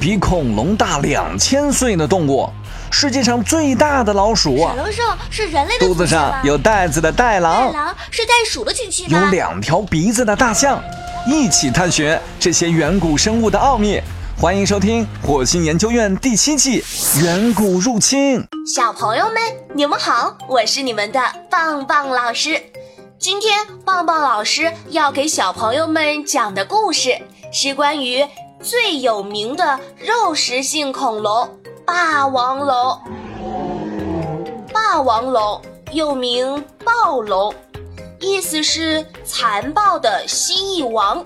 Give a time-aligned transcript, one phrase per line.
[0.00, 2.48] 比恐龙大两千岁的动物，
[2.90, 4.56] 世界上最大的老鼠。
[4.56, 7.70] 闪龙兽是人类的肚子上有袋子的袋狼。
[7.70, 10.82] 袋狼是袋鼠的亲戚有两条鼻子的大象。
[11.26, 14.00] 一起探寻这些远古生物的奥秘。
[14.40, 16.80] 欢迎收听《火星研究院》第七季
[17.22, 18.40] 《远古入侵》。
[18.74, 19.34] 小朋友们，
[19.74, 21.20] 你们好，我是你们的
[21.50, 22.58] 棒棒老师。
[23.18, 27.18] 今天棒棒老师要给小朋友们讲的故事
[27.52, 28.26] 是关于
[28.62, 31.48] 最有名的肉食性恐龙——
[31.86, 33.00] 霸王龙。
[34.72, 37.54] 霸王龙又名暴龙，
[38.20, 41.24] 意思是残暴的蜥蜴王。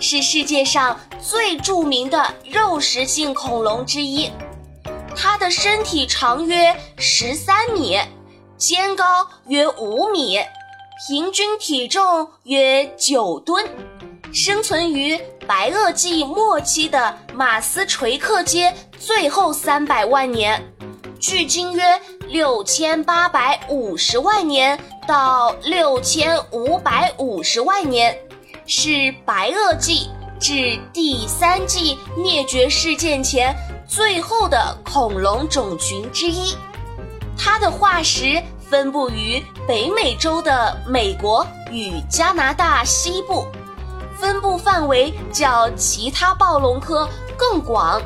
[0.00, 4.32] 是世界上最著名的肉食性恐龙之一，
[5.14, 7.96] 它的身体长约十三米，
[8.56, 10.40] 肩高约五米，
[11.06, 13.64] 平均体重约九吨，
[14.32, 20.62] 生存于白垩纪末期的马斯垂克阶最后三百万年，
[21.18, 21.82] 距今约
[22.28, 28.16] 六千八百五十万年到六千五百五十万年。
[28.64, 30.08] 是白垩纪
[30.40, 33.54] 至第三纪灭绝事件前
[33.88, 36.56] 最后的恐龙种群之一，
[37.36, 43.44] 它的化石分布于北美洲的美国与加拿大西部，
[44.22, 48.00] 分布范围较其他暴龙科更广。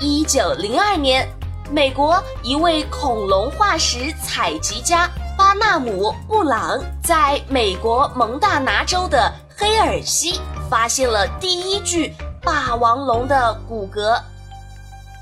[0.00, 1.24] 一九零二年，
[1.70, 5.08] 美国一位恐龙化石采集家
[5.38, 9.32] 巴纳姆·布朗在美国蒙大拿州的。
[9.56, 14.20] 黑尔西发现了第一具霸王龙的骨骼。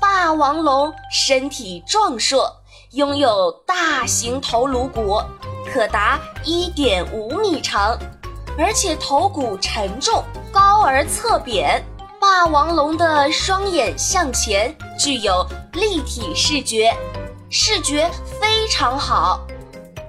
[0.01, 2.51] 霸王龙身体壮硕，
[2.93, 5.21] 拥有大型头颅骨，
[5.71, 7.95] 可达一点五米长，
[8.59, 10.21] 而且头骨沉重，
[10.51, 11.81] 高而侧扁。
[12.19, 16.93] 霸王龙的双眼向前，具有立体视觉，
[17.49, 19.47] 视觉非常好。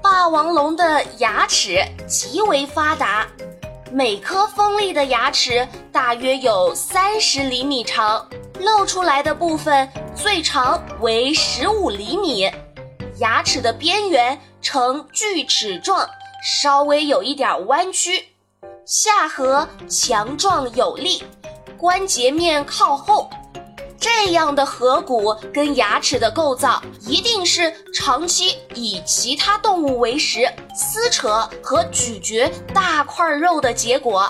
[0.03, 3.25] 霸王龙的牙齿极为发达。
[3.93, 8.29] 每颗锋利的牙齿大约有三十厘米长，
[8.59, 12.51] 露出来的部分最长为十五厘米。
[13.19, 16.09] 牙齿的边缘呈锯齿状，
[16.43, 18.27] 稍微有一点弯曲。
[18.91, 21.23] 下颌强壮有力，
[21.79, 23.31] 关节面靠后。
[24.01, 30.41] 这样的颌骨跟牙齿的构造，一定是长期以其他动物为食、
[30.75, 34.29] 撕扯和咀嚼大块肉的结果。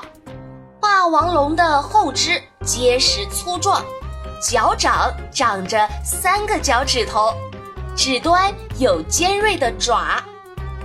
[0.79, 3.83] 霸王龙的后肢结实粗壮，
[4.47, 7.33] 脚掌长着三个脚趾头，
[7.97, 10.23] 指端有尖锐的爪，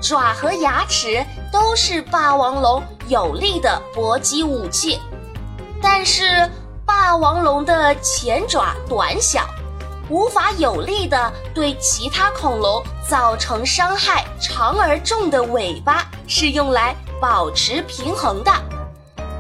[0.07, 4.99] 爪和牙齿都是霸王龙有力的搏击武器，
[5.81, 6.49] 但是。
[6.87, 9.43] 霸王龙的前爪短小，
[10.07, 14.23] 无法有力的对其他恐龙造成伤害。
[14.39, 18.51] 长而重的尾巴是用来保持平衡的。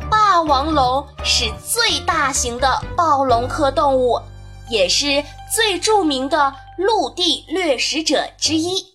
[0.09, 4.19] 霸王龙是最大型的暴龙科动物，
[4.67, 5.23] 也是
[5.53, 8.94] 最著名的陆地掠食者之一。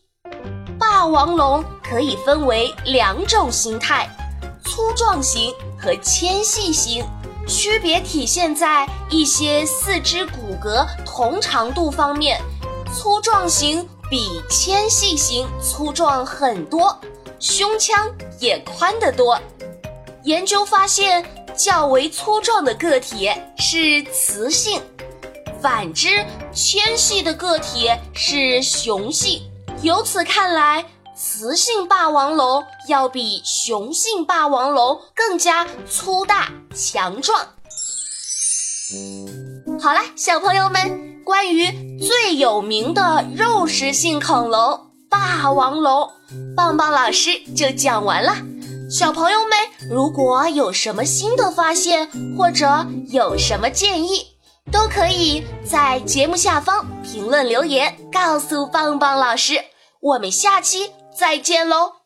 [1.00, 4.06] 霸王龙可以分为两种形态：
[4.66, 7.02] 粗壮型和纤细型。
[7.48, 12.38] 区别体现在一些四肢骨骼同长度方面，
[12.92, 16.94] 粗壮型比纤细型粗壮很多，
[17.38, 18.06] 胸腔
[18.38, 19.40] 也宽得多。
[20.24, 21.24] 研究发现，
[21.56, 24.82] 较为粗壮的个体是雌性，
[25.62, 29.49] 反之，纤细的个体是雄性。
[29.82, 30.86] 由此看来。
[31.22, 37.46] 雌性霸王龙要比雄性霸王龙更加粗大强壮。
[39.78, 44.80] 好了，小朋友们，关于最有名的肉食性恐龙
[45.10, 46.08] 霸王龙，
[46.56, 48.34] 棒棒老师就讲完了。
[48.90, 49.50] 小朋友们，
[49.90, 52.08] 如果有什么新的发现
[52.38, 54.26] 或者有什么建议，
[54.70, 59.54] 都可以在节目下方评论留言告诉棒棒老师。
[60.00, 60.92] 我们下期。
[61.20, 61.99] 再见喽。